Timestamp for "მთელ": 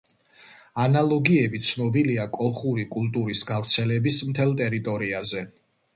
4.31-4.55